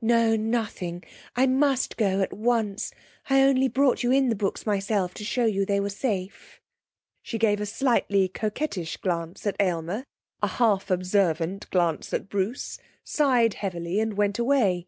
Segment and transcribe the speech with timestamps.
[0.00, 1.02] 'No, nothing.
[1.34, 2.92] I must go at once.
[3.28, 6.60] I only brought you in the books myself to show you they were safe.'
[7.20, 10.04] She gave a slightly coquettish glance at Aylmer,
[10.40, 14.86] a half observant glance at Bruce, sighed heavily and went away.